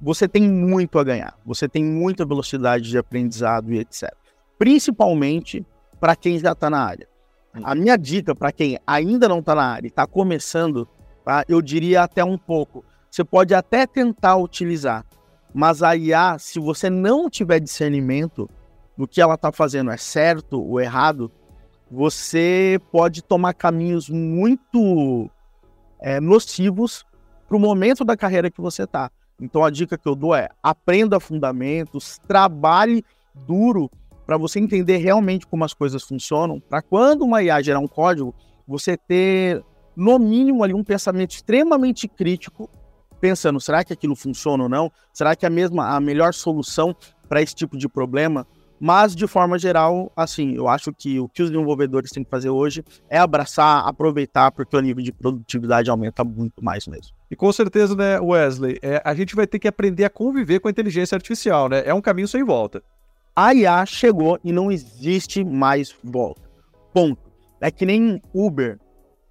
você 0.00 0.26
tem 0.26 0.50
muito 0.50 0.98
a 0.98 1.04
ganhar, 1.04 1.38
você 1.44 1.68
tem 1.68 1.84
muita 1.84 2.24
velocidade 2.24 2.88
de 2.88 2.98
aprendizado 2.98 3.72
e 3.72 3.78
etc. 3.78 4.12
Principalmente 4.58 5.64
para 6.00 6.16
quem 6.16 6.38
já 6.40 6.52
está 6.52 6.68
na 6.68 6.82
área. 6.82 7.06
A 7.62 7.74
minha 7.74 7.96
dica 7.96 8.34
para 8.34 8.50
quem 8.50 8.78
ainda 8.84 9.28
não 9.28 9.38
está 9.38 9.54
na 9.54 9.64
área 9.64 9.86
e 9.86 9.90
está 9.90 10.06
começando, 10.06 10.88
tá? 11.24 11.44
eu 11.48 11.62
diria 11.62 12.02
até 12.02 12.24
um 12.24 12.38
pouco. 12.38 12.84
Você 13.08 13.22
pode 13.22 13.54
até 13.54 13.86
tentar 13.86 14.36
utilizar, 14.36 15.04
mas 15.54 15.84
a 15.84 15.94
IA, 15.94 16.36
se 16.38 16.58
você 16.58 16.90
não 16.90 17.30
tiver 17.30 17.60
discernimento 17.60 18.48
do 18.96 19.06
que 19.06 19.20
ela 19.20 19.34
está 19.34 19.52
fazendo 19.52 19.90
é 19.90 19.96
certo 19.96 20.60
ou 20.60 20.80
errado, 20.80 21.30
você 21.90 22.80
pode 22.92 23.22
tomar 23.22 23.54
caminhos 23.54 24.08
muito 24.08 25.28
é, 26.00 26.20
nocivos 26.20 27.04
para 27.48 27.56
o 27.56 27.60
momento 27.60 28.04
da 28.04 28.16
carreira 28.16 28.50
que 28.50 28.60
você 28.60 28.84
está. 28.84 29.10
Então 29.40 29.64
a 29.64 29.70
dica 29.70 29.98
que 29.98 30.06
eu 30.06 30.14
dou 30.14 30.34
é 30.34 30.48
aprenda 30.62 31.18
fundamentos, 31.18 32.20
trabalhe 32.28 33.02
duro 33.34 33.90
para 34.24 34.36
você 34.36 34.60
entender 34.60 34.98
realmente 34.98 35.46
como 35.46 35.64
as 35.64 35.74
coisas 35.74 36.04
funcionam, 36.04 36.60
para 36.60 36.80
quando 36.80 37.22
uma 37.22 37.42
IA 37.42 37.60
gerar 37.60 37.80
um 37.80 37.88
código, 37.88 38.32
você 38.68 38.96
ter 38.96 39.64
no 39.96 40.18
mínimo 40.18 40.62
ali 40.62 40.72
um 40.72 40.84
pensamento 40.84 41.32
extremamente 41.32 42.06
crítico, 42.06 42.70
pensando, 43.20 43.60
será 43.60 43.82
que 43.82 43.92
aquilo 43.92 44.14
funciona 44.14 44.62
ou 44.62 44.68
não? 44.68 44.92
Será 45.12 45.34
que 45.34 45.44
é 45.44 45.48
a 45.48 45.50
mesma 45.50 45.96
a 45.96 46.00
melhor 46.00 46.32
solução 46.32 46.94
para 47.28 47.42
esse 47.42 47.54
tipo 47.54 47.76
de 47.76 47.88
problema? 47.88 48.46
Mas, 48.80 49.14
de 49.14 49.26
forma 49.26 49.58
geral, 49.58 50.10
assim, 50.16 50.54
eu 50.54 50.66
acho 50.66 50.90
que 50.92 51.20
o 51.20 51.28
que 51.28 51.42
os 51.42 51.50
desenvolvedores 51.50 52.10
têm 52.10 52.24
que 52.24 52.30
fazer 52.30 52.48
hoje 52.48 52.82
é 53.10 53.18
abraçar, 53.18 53.86
aproveitar, 53.86 54.50
porque 54.50 54.74
o 54.74 54.80
nível 54.80 55.04
de 55.04 55.12
produtividade 55.12 55.90
aumenta 55.90 56.24
muito 56.24 56.64
mais 56.64 56.86
mesmo. 56.86 57.14
E 57.30 57.36
com 57.36 57.52
certeza, 57.52 57.94
né, 57.94 58.18
Wesley, 58.18 58.78
é, 58.80 59.02
a 59.04 59.14
gente 59.14 59.36
vai 59.36 59.46
ter 59.46 59.58
que 59.58 59.68
aprender 59.68 60.04
a 60.04 60.10
conviver 60.10 60.60
com 60.60 60.68
a 60.68 60.70
inteligência 60.70 61.14
artificial, 61.14 61.68
né? 61.68 61.82
É 61.84 61.92
um 61.92 62.00
caminho 62.00 62.26
sem 62.26 62.42
volta 62.42 62.82
a 63.34 63.54
IA 63.54 63.86
chegou 63.86 64.38
e 64.44 64.52
não 64.52 64.70
existe 64.70 65.44
mais 65.44 65.94
volta. 66.02 66.42
Ponto. 66.92 67.30
É 67.60 67.70
que 67.70 67.86
nem 67.86 68.20
Uber, 68.34 68.78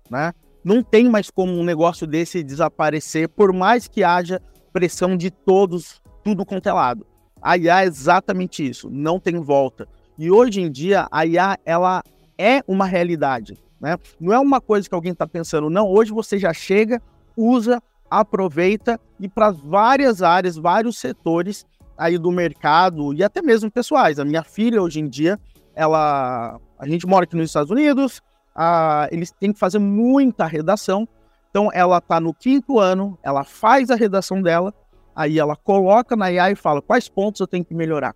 né? 0.10 0.34
Não 0.64 0.84
tem 0.84 1.10
mais 1.10 1.30
como 1.30 1.54
um 1.54 1.64
negócio 1.64 2.08
desse 2.08 2.44
desaparecer, 2.44 3.30
por 3.30 3.54
mais 3.54 3.88
que 3.88 4.04
haja 4.04 4.42
pressão 4.74 5.16
de 5.16 5.32
todos, 5.32 6.02
tudo 6.24 6.46
quanto 6.46 6.68
é 6.68 6.74
lado. 6.74 7.06
A 7.42 7.58
IA 7.58 7.84
é 7.84 7.86
exatamente 7.86 8.68
isso, 8.68 8.90
não 8.90 9.20
tem 9.20 9.40
volta. 9.40 9.88
E 10.18 10.30
hoje 10.30 10.62
em 10.62 10.72
dia, 10.72 11.08
a 11.12 11.26
IA, 11.26 11.58
ela 11.66 12.04
é 12.38 12.62
uma 12.68 12.86
realidade, 12.86 13.58
né? 13.80 13.98
Não 14.20 14.34
é 14.34 14.40
uma 14.40 14.60
coisa 14.60 14.88
que 14.88 14.96
alguém 14.96 15.14
está 15.14 15.28
pensando, 15.28 15.70
não. 15.70 15.88
Hoje 15.88 16.12
você 16.12 16.38
já 16.38 16.54
chega, 16.54 17.02
usa, 17.36 17.82
aproveita 18.10 19.00
e 19.20 19.30
para 19.30 19.52
várias 19.52 20.22
áreas, 20.22 20.58
vários 20.58 20.98
setores, 20.98 21.66
aí 21.98 22.18
do 22.18 22.32
mercado 22.32 23.14
e 23.14 23.22
até 23.22 23.42
mesmo 23.42 23.70
pessoais. 23.70 24.20
A 24.20 24.26
minha 24.26 24.42
filha 24.42 24.82
hoje 24.82 25.02
em 25.02 25.08
dia, 25.08 25.38
ela, 25.76 26.60
a 26.80 26.88
gente 26.88 27.06
mora 27.06 27.26
aqui 27.26 27.36
nos 27.36 27.50
Estados 27.50 27.70
Unidos, 27.70 28.22
a, 28.56 29.10
eles 29.12 29.32
têm 29.32 29.52
que 29.52 29.60
fazer 29.60 29.80
muita 29.80 30.46
redação. 30.46 31.08
Então 31.50 31.70
ela 31.74 31.98
está 31.98 32.20
no 32.20 32.34
quinto 32.34 32.80
ano, 32.80 33.18
ela 33.22 33.44
faz 33.44 33.90
a 33.90 33.96
redação 33.96 34.42
dela, 34.42 34.74
aí 35.20 35.38
ela 35.38 35.56
coloca 35.56 36.16
na 36.16 36.32
IA 36.32 36.52
e 36.52 36.56
fala 36.56 36.82
quais 36.82 37.10
pontos 37.10 37.42
eu 37.42 37.48
tenho 37.48 37.66
que 37.66 37.74
melhorar. 37.74 38.16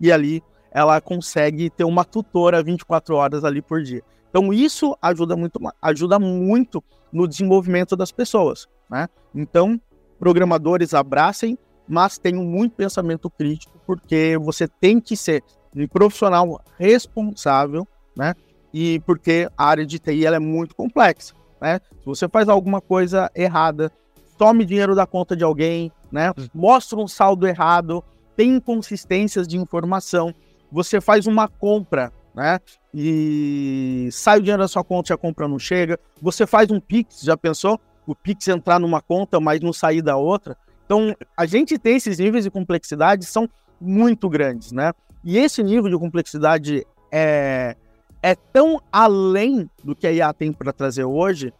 E 0.00 0.12
ali 0.12 0.42
ela 0.70 1.00
consegue 1.00 1.68
ter 1.68 1.82
uma 1.82 2.04
tutora 2.04 2.62
24 2.62 3.16
horas 3.16 3.44
ali 3.44 3.60
por 3.60 3.82
dia. 3.82 4.02
Então 4.28 4.52
isso 4.52 4.96
ajuda 5.02 5.36
muito, 5.36 5.58
ajuda 5.82 6.20
muito 6.20 6.84
no 7.12 7.26
desenvolvimento 7.26 7.96
das 7.96 8.12
pessoas, 8.12 8.68
né? 8.88 9.08
Então, 9.34 9.80
programadores 10.20 10.94
abracem 10.94 11.58
mas 11.90 12.18
tenho 12.18 12.44
muito 12.44 12.76
pensamento 12.76 13.28
crítico, 13.28 13.76
porque 13.84 14.38
você 14.40 14.68
tem 14.68 15.00
que 15.00 15.16
ser 15.16 15.42
um 15.74 15.88
profissional 15.88 16.60
responsável, 16.78 17.84
né? 18.16 18.32
E 18.72 19.00
porque 19.00 19.48
a 19.58 19.64
área 19.64 19.84
de 19.84 19.98
TI 19.98 20.24
ela 20.24 20.36
é 20.36 20.38
muito 20.38 20.76
complexa, 20.76 21.34
né? 21.60 21.80
Se 21.98 22.06
você 22.06 22.28
faz 22.28 22.48
alguma 22.48 22.80
coisa 22.80 23.28
errada, 23.34 23.90
tome 24.38 24.64
dinheiro 24.64 24.94
da 24.94 25.04
conta 25.04 25.34
de 25.34 25.42
alguém, 25.42 25.90
né? 26.10 26.32
Mostra 26.54 26.98
um 26.98 27.08
saldo 27.08 27.46
errado, 27.46 28.02
tem 28.36 28.56
inconsistências 28.56 29.46
de 29.46 29.56
informação, 29.56 30.34
você 30.70 31.00
faz 31.00 31.26
uma 31.26 31.48
compra, 31.48 32.12
né? 32.34 32.58
E 32.94 34.08
sai 34.12 34.38
o 34.38 34.42
dinheiro 34.42 34.62
da 34.62 34.68
sua 34.68 34.84
conta 34.84 35.12
e 35.12 35.14
a 35.14 35.18
compra 35.18 35.46
não 35.48 35.58
chega. 35.58 35.98
Você 36.20 36.46
faz 36.46 36.70
um 36.70 36.80
Pix, 36.80 37.20
já 37.22 37.36
pensou? 37.36 37.80
O 38.06 38.14
Pix 38.14 38.48
entrar 38.48 38.78
numa 38.78 39.00
conta, 39.00 39.38
mas 39.40 39.60
não 39.60 39.72
sair 39.72 40.02
da 40.02 40.16
outra. 40.16 40.56
Então, 40.84 41.14
a 41.36 41.46
gente 41.46 41.78
tem 41.78 41.96
esses 41.96 42.18
níveis 42.18 42.44
de 42.44 42.50
complexidade 42.50 43.24
são 43.24 43.48
muito 43.80 44.28
grandes, 44.28 44.72
né? 44.72 44.92
E 45.22 45.38
esse 45.38 45.62
nível 45.62 45.90
de 45.90 45.98
complexidade 45.98 46.84
é, 47.12 47.76
é 48.22 48.34
tão 48.34 48.80
além 48.90 49.68
do 49.84 49.94
que 49.94 50.06
a 50.06 50.12
IA 50.12 50.32
tem 50.32 50.52
para 50.52 50.72
trazer 50.72 51.04
hoje 51.04 51.52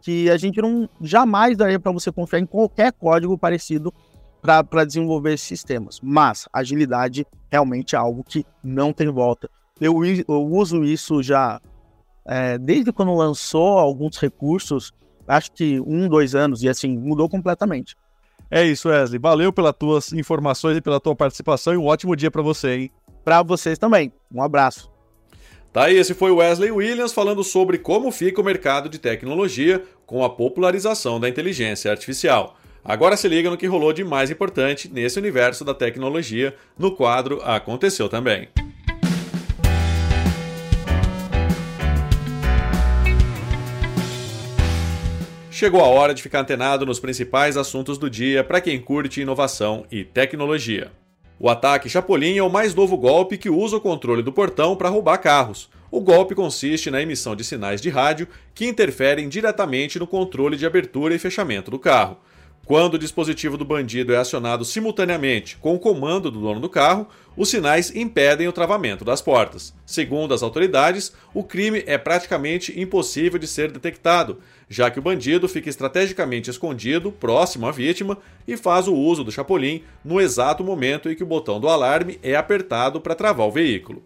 que 0.00 0.30
a 0.30 0.36
gente 0.36 0.60
não 0.60 0.88
jamais 1.00 1.56
daria 1.56 1.78
para 1.78 1.92
você 1.92 2.10
confiar 2.10 2.40
em 2.40 2.46
qualquer 2.46 2.92
código 2.92 3.36
parecido 3.36 3.92
para 4.40 4.84
desenvolver 4.84 5.34
esses 5.34 5.46
sistemas. 5.46 6.00
Mas 6.02 6.48
agilidade 6.52 7.26
realmente 7.50 7.94
é 7.94 7.98
algo 7.98 8.22
que 8.24 8.44
não 8.62 8.92
tem 8.92 9.08
volta. 9.08 9.50
Eu, 9.80 10.04
eu 10.04 10.46
uso 10.46 10.84
isso 10.84 11.22
já 11.22 11.60
é, 12.28 12.58
desde 12.58 12.92
quando 12.92 13.14
lançou 13.14 13.78
alguns 13.78 14.18
recursos, 14.18 14.92
acho 15.26 15.50
que 15.52 15.80
um, 15.80 16.08
dois 16.08 16.34
anos, 16.34 16.62
e 16.62 16.68
assim, 16.68 16.96
mudou 16.96 17.28
completamente. 17.28 17.96
É 18.50 18.64
isso, 18.64 18.88
Wesley. 18.88 19.18
Valeu 19.18 19.52
pelas 19.52 19.74
tuas 19.74 20.12
informações 20.12 20.76
e 20.76 20.80
pela 20.80 21.00
tua 21.00 21.16
participação 21.16 21.72
e 21.72 21.76
um 21.76 21.86
ótimo 21.86 22.14
dia 22.14 22.30
para 22.30 22.42
você, 22.42 22.76
hein? 22.76 22.90
Para 23.24 23.42
vocês 23.42 23.78
também. 23.78 24.12
Um 24.32 24.42
abraço. 24.42 24.97
Tá 25.78 25.84
aí, 25.84 25.96
esse 25.96 26.12
foi 26.12 26.32
Wesley 26.32 26.72
Williams 26.72 27.12
falando 27.12 27.44
sobre 27.44 27.78
como 27.78 28.10
fica 28.10 28.40
o 28.40 28.44
mercado 28.44 28.88
de 28.88 28.98
tecnologia 28.98 29.80
com 30.04 30.24
a 30.24 30.28
popularização 30.28 31.20
da 31.20 31.28
inteligência 31.28 31.88
artificial. 31.88 32.58
Agora 32.84 33.16
se 33.16 33.28
liga 33.28 33.48
no 33.48 33.56
que 33.56 33.68
rolou 33.68 33.92
de 33.92 34.02
mais 34.02 34.28
importante 34.28 34.92
nesse 34.92 35.20
universo 35.20 35.64
da 35.64 35.72
tecnologia 35.72 36.52
no 36.76 36.90
quadro 36.90 37.40
Aconteceu 37.44 38.08
Também. 38.08 38.48
Chegou 45.48 45.80
a 45.80 45.86
hora 45.86 46.12
de 46.12 46.24
ficar 46.24 46.40
antenado 46.40 46.84
nos 46.84 46.98
principais 46.98 47.56
assuntos 47.56 47.98
do 47.98 48.10
dia 48.10 48.42
para 48.42 48.60
quem 48.60 48.80
curte 48.80 49.20
inovação 49.20 49.86
e 49.92 50.02
tecnologia. 50.02 50.90
O 51.40 51.48
ataque 51.48 51.88
Chapolin 51.88 52.36
é 52.36 52.42
o 52.42 52.50
mais 52.50 52.74
novo 52.74 52.96
golpe 52.96 53.38
que 53.38 53.48
usa 53.48 53.76
o 53.76 53.80
controle 53.80 54.22
do 54.24 54.32
portão 54.32 54.74
para 54.74 54.88
roubar 54.88 55.18
carros. 55.18 55.70
O 55.88 56.00
golpe 56.00 56.34
consiste 56.34 56.90
na 56.90 57.00
emissão 57.00 57.36
de 57.36 57.44
sinais 57.44 57.80
de 57.80 57.88
rádio 57.88 58.26
que 58.52 58.66
interferem 58.66 59.28
diretamente 59.28 60.00
no 60.00 60.06
controle 60.06 60.56
de 60.56 60.66
abertura 60.66 61.14
e 61.14 61.18
fechamento 61.18 61.70
do 61.70 61.78
carro. 61.78 62.16
Quando 62.68 62.94
o 62.94 62.98
dispositivo 62.98 63.56
do 63.56 63.64
bandido 63.64 64.12
é 64.12 64.18
acionado 64.18 64.62
simultaneamente 64.62 65.56
com 65.56 65.74
o 65.74 65.78
comando 65.78 66.30
do 66.30 66.38
dono 66.38 66.60
do 66.60 66.68
carro, 66.68 67.08
os 67.34 67.48
sinais 67.48 67.96
impedem 67.96 68.46
o 68.46 68.52
travamento 68.52 69.06
das 69.06 69.22
portas. 69.22 69.72
Segundo 69.86 70.34
as 70.34 70.42
autoridades, 70.42 71.14
o 71.32 71.42
crime 71.42 71.82
é 71.86 71.96
praticamente 71.96 72.78
impossível 72.78 73.38
de 73.38 73.46
ser 73.46 73.72
detectado, 73.72 74.40
já 74.68 74.90
que 74.90 74.98
o 74.98 75.02
bandido 75.02 75.48
fica 75.48 75.70
estrategicamente 75.70 76.50
escondido 76.50 77.10
próximo 77.10 77.66
à 77.66 77.72
vítima 77.72 78.18
e 78.46 78.54
faz 78.54 78.86
o 78.86 78.94
uso 78.94 79.24
do 79.24 79.32
chapolim 79.32 79.82
no 80.04 80.20
exato 80.20 80.62
momento 80.62 81.10
em 81.10 81.14
que 81.14 81.22
o 81.22 81.26
botão 81.26 81.58
do 81.58 81.70
alarme 81.70 82.18
é 82.22 82.36
apertado 82.36 83.00
para 83.00 83.14
travar 83.14 83.46
o 83.46 83.50
veículo. 83.50 84.04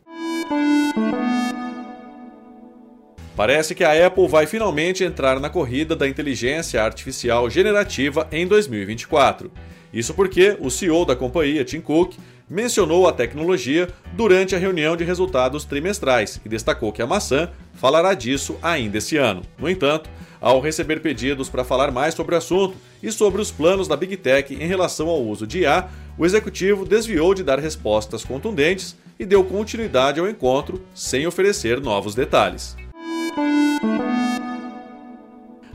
Parece 3.35 3.75
que 3.75 3.83
a 3.83 4.07
Apple 4.07 4.29
vai 4.29 4.47
finalmente 4.47 5.03
entrar 5.03 5.41
na 5.41 5.49
corrida 5.49 5.97
da 5.97 6.07
inteligência 6.07 6.83
artificial 6.83 7.49
generativa 7.49 8.29
em 8.31 8.47
2024. 8.47 9.51
Isso 9.93 10.12
porque 10.12 10.57
o 10.61 10.71
CEO 10.71 11.05
da 11.05 11.17
companhia, 11.17 11.65
Tim 11.65 11.81
Cook, 11.81 12.15
mencionou 12.49 13.09
a 13.09 13.12
tecnologia 13.12 13.89
durante 14.12 14.55
a 14.55 14.59
reunião 14.59 14.95
de 14.95 15.05
resultados 15.05 15.65
trimestrais 15.65 16.41
e 16.45 16.49
destacou 16.49 16.93
que 16.93 17.01
a 17.01 17.07
maçã 17.07 17.51
falará 17.73 18.12
disso 18.12 18.57
ainda 18.62 18.99
esse 18.99 19.17
ano. 19.17 19.43
No 19.59 19.71
entanto, 19.71 20.11
ao 20.39 20.61
receber 20.61 21.01
pedidos 21.01 21.49
para 21.49 21.65
falar 21.65 21.91
mais 21.91 22.15
sobre 22.15 22.35
o 22.35 22.39
assunto 22.39 22.77
e 23.03 23.11
sobre 23.11 23.41
os 23.41 23.51
planos 23.51 23.89
da 23.89 23.97
Big 23.97 24.17
Tech 24.19 24.53
em 24.53 24.67
relação 24.67 25.09
ao 25.09 25.23
uso 25.23 25.47
de 25.47 25.61
IA, 25.61 25.89
o 26.19 26.27
executivo 26.27 26.85
desviou 26.85 27.33
de 27.33 27.43
dar 27.43 27.59
respostas 27.59 28.25
contundentes 28.25 28.95
e 29.19 29.25
deu 29.25 29.43
continuidade 29.43 30.21
ao 30.21 30.29
encontro 30.29 30.85
sem 30.95 31.27
oferecer 31.27 31.81
novos 31.81 32.15
detalhes. 32.15 32.77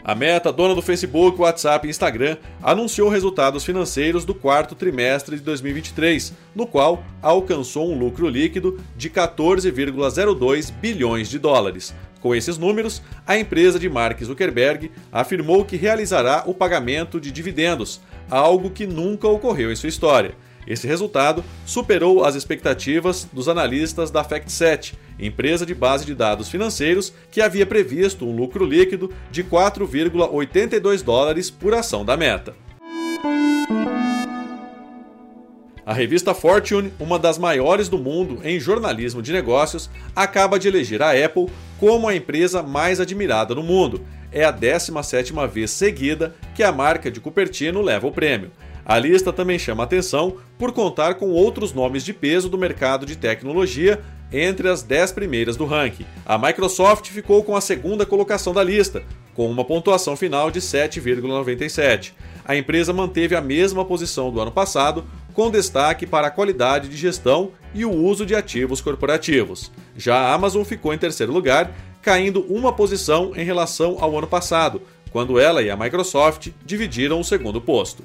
A 0.08 0.16
Meta, 0.16 0.54
dona 0.54 0.74
do 0.74 0.82
Facebook, 0.82 1.42
WhatsApp 1.42 1.86
e 1.86 1.90
Instagram, 1.90 2.38
anunciou 2.64 3.10
resultados 3.10 3.66
financeiros 3.66 4.24
do 4.24 4.34
quarto 4.34 4.74
trimestre 4.74 5.36
de 5.36 5.42
2023, 5.42 6.34
no 6.56 6.66
qual 6.66 7.04
alcançou 7.22 7.92
um 7.92 8.00
lucro 8.00 8.30
líquido 8.30 8.80
de 8.96 9.10
14,02 9.10 10.72
bilhões 10.72 11.30
de 11.30 11.38
dólares. 11.38 11.94
Com 12.22 12.34
esses 12.34 12.58
números, 12.58 13.02
a 13.26 13.38
empresa 13.38 13.78
de 13.78 13.90
Mark 13.90 14.18
Zuckerberg 14.24 14.90
afirmou 15.12 15.66
que 15.66 15.76
realizará 15.76 16.44
o 16.46 16.54
pagamento 16.54 17.20
de 17.20 17.30
dividendos, 17.30 18.00
algo 18.30 18.70
que 18.70 18.88
nunca 18.88 19.28
ocorreu 19.28 19.74
em 19.74 19.76
sua 19.76 19.90
história. 19.90 20.36
Esse 20.68 20.86
resultado 20.86 21.44
superou 21.66 22.26
as 22.26 22.36
expectativas 22.36 23.26
dos 23.32 23.48
analistas 23.48 24.12
da 24.12 24.24
FactSet, 24.24 24.94
empresa 25.18 25.66
de 25.66 25.74
base 25.74 26.06
de 26.06 26.14
dados 26.14 26.50
financeiros 26.50 27.14
que 27.32 27.42
havia 27.42 27.66
previsto 27.66 28.28
um 28.28 28.36
lucro 28.36 28.66
líquido 28.66 29.12
de 29.32 29.44
4,82 29.44 31.02
dólares 31.02 31.50
por 31.50 31.74
ação 31.74 32.04
da 32.04 32.18
Meta. 32.18 32.54
A 35.86 35.94
revista 35.94 36.34
Fortune, 36.34 36.92
uma 37.00 37.18
das 37.18 37.38
maiores 37.38 37.88
do 37.88 37.98
mundo 37.98 38.42
em 38.44 38.60
jornalismo 38.60 39.22
de 39.22 39.32
negócios, 39.32 39.90
acaba 40.14 40.60
de 40.60 40.68
eleger 40.68 41.02
a 41.02 41.12
Apple 41.12 41.48
como 41.80 42.10
a 42.10 42.16
empresa 42.16 42.62
mais 42.62 43.00
admirada 43.00 43.56
no 43.56 43.64
mundo. 43.64 44.02
É 44.30 44.44
a 44.44 44.52
17ª 44.52 45.48
vez 45.48 45.72
seguida 45.72 46.36
que 46.54 46.62
a 46.62 46.74
marca 46.74 47.10
de 47.10 47.22
Cupertino 47.22 47.82
leva 47.82 48.06
o 48.06 48.12
prêmio. 48.12 48.52
A 48.88 48.98
lista 48.98 49.34
também 49.34 49.60
chama 49.60 49.84
atenção 49.84 50.38
por 50.58 50.72
contar 50.72 51.16
com 51.16 51.32
outros 51.32 51.74
nomes 51.74 52.06
de 52.06 52.14
peso 52.14 52.48
do 52.48 52.58
mercado 52.58 53.06
de 53.06 53.18
tecnologia 53.18 54.02
entre 54.32 54.70
as 54.70 54.82
10 54.82 55.12
primeiras 55.12 55.58
do 55.58 55.66
ranking. 55.66 56.06
A 56.26 56.38
Microsoft 56.38 57.10
ficou 57.10 57.44
com 57.44 57.54
a 57.54 57.60
segunda 57.60 58.06
colocação 58.06 58.54
da 58.54 58.64
lista, 58.64 59.04
com 59.34 59.52
uma 59.52 59.66
pontuação 59.66 60.16
final 60.16 60.50
de 60.50 60.62
7,97. 60.62 62.14
A 62.46 62.56
empresa 62.56 62.94
manteve 62.94 63.36
a 63.36 63.42
mesma 63.42 63.84
posição 63.84 64.32
do 64.32 64.40
ano 64.40 64.54
passado, 64.54 65.04
com 65.34 65.52
destaque 65.52 66.08
para 66.08 66.28
a 66.28 66.32
qualidade 66.32 66.88
de 66.88 66.96
gestão 66.96 67.52
e 67.74 67.84
o 67.84 67.92
uso 67.92 68.26
de 68.26 68.36
ativos 68.36 68.80
corporativos. 68.80 69.70
Já 69.98 70.16
a 70.16 70.34
Amazon 70.34 70.64
ficou 70.64 70.94
em 70.94 70.98
terceiro 70.98 71.34
lugar, 71.34 71.76
caindo 72.02 72.46
uma 72.48 72.72
posição 72.72 73.34
em 73.36 73.44
relação 73.44 73.98
ao 74.00 74.18
ano 74.18 74.28
passado, 74.28 74.82
quando 75.12 75.38
ela 75.38 75.62
e 75.62 75.70
a 75.70 75.76
Microsoft 75.76 76.52
dividiram 76.66 77.20
o 77.20 77.24
segundo 77.24 77.60
posto. 77.60 78.04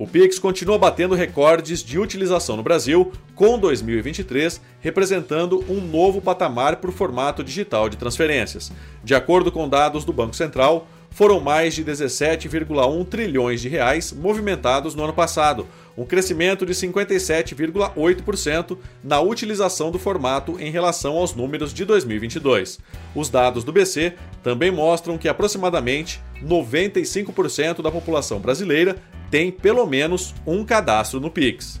O 0.00 0.06
Pix 0.06 0.38
continua 0.38 0.78
batendo 0.78 1.14
recordes 1.14 1.82
de 1.82 1.98
utilização 1.98 2.56
no 2.56 2.62
Brasil, 2.62 3.12
com 3.34 3.58
2023 3.58 4.58
representando 4.80 5.62
um 5.68 5.78
novo 5.78 6.22
patamar 6.22 6.76
para 6.76 6.88
o 6.88 6.92
formato 6.92 7.44
digital 7.44 7.86
de 7.86 7.98
transferências. 7.98 8.72
De 9.04 9.14
acordo 9.14 9.52
com 9.52 9.68
dados 9.68 10.02
do 10.02 10.12
Banco 10.12 10.34
Central, 10.34 10.88
foram 11.10 11.40
mais 11.40 11.74
de 11.74 11.84
17,1 11.84 13.08
trilhões 13.08 13.60
de 13.60 13.68
reais 13.68 14.12
movimentados 14.12 14.94
no 14.94 15.04
ano 15.04 15.12
passado, 15.12 15.66
um 15.98 16.06
crescimento 16.06 16.64
de 16.64 16.72
57,8% 16.72 18.78
na 19.04 19.20
utilização 19.20 19.90
do 19.90 19.98
formato 19.98 20.56
em 20.58 20.70
relação 20.70 21.18
aos 21.18 21.34
números 21.34 21.74
de 21.74 21.84
2022. 21.84 22.78
Os 23.14 23.28
dados 23.28 23.64
do 23.64 23.72
BC 23.72 24.14
também 24.42 24.70
mostram 24.70 25.18
que 25.18 25.28
aproximadamente 25.28 26.20
95% 26.42 27.82
da 27.82 27.90
população 27.90 28.38
brasileira 28.38 28.96
tem 29.30 29.50
pelo 29.50 29.86
menos 29.86 30.34
um 30.46 30.64
cadastro 30.64 31.20
no 31.20 31.30
Pix. 31.30 31.80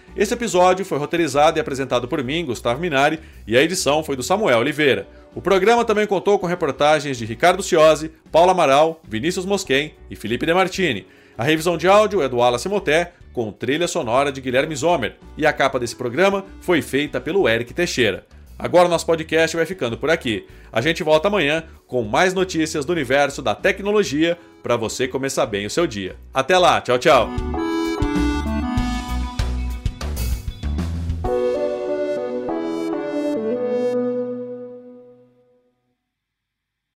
Esse 0.15 0.33
episódio 0.33 0.85
foi 0.85 0.97
roteirizado 0.97 1.57
e 1.57 1.61
apresentado 1.61 2.07
por 2.07 2.23
mim, 2.23 2.45
Gustavo 2.45 2.81
Minari, 2.81 3.19
e 3.47 3.57
a 3.57 3.61
edição 3.61 4.03
foi 4.03 4.15
do 4.15 4.23
Samuel 4.23 4.59
Oliveira. 4.59 5.07
O 5.33 5.41
programa 5.41 5.85
também 5.85 6.05
contou 6.05 6.37
com 6.37 6.45
reportagens 6.45 7.17
de 7.17 7.25
Ricardo 7.25 7.63
Ciosi, 7.63 8.11
Paulo 8.31 8.51
Amaral, 8.51 9.01
Vinícius 9.07 9.45
Mosquen 9.45 9.93
e 10.09 10.15
Felipe 10.15 10.45
Demartini. 10.45 11.07
A 11.37 11.43
revisão 11.43 11.77
de 11.77 11.87
áudio 11.87 12.21
é 12.21 12.27
do 12.27 12.37
Wallace 12.37 12.67
Moté, 12.67 13.13
com 13.31 13.51
trilha 13.51 13.87
sonora 13.87 14.31
de 14.31 14.41
Guilherme 14.41 14.75
Zomer, 14.75 15.15
e 15.37 15.45
a 15.45 15.53
capa 15.53 15.79
desse 15.79 15.95
programa 15.95 16.43
foi 16.59 16.81
feita 16.81 17.21
pelo 17.21 17.47
Eric 17.47 17.73
Teixeira. 17.73 18.25
Agora 18.59 18.87
o 18.87 18.91
nosso 18.91 19.05
podcast 19.05 19.55
vai 19.55 19.65
ficando 19.65 19.97
por 19.97 20.11
aqui. 20.11 20.45
A 20.71 20.81
gente 20.81 21.01
volta 21.01 21.29
amanhã 21.29 21.63
com 21.87 22.03
mais 22.03 22.33
notícias 22.33 22.85
do 22.85 22.91
universo 22.93 23.41
da 23.41 23.55
tecnologia 23.55 24.37
para 24.61 24.75
você 24.75 25.07
começar 25.07 25.47
bem 25.47 25.65
o 25.65 25.69
seu 25.69 25.87
dia. 25.87 26.15
Até 26.31 26.57
lá, 26.57 26.79
tchau, 26.79 26.99
tchau. 26.99 27.60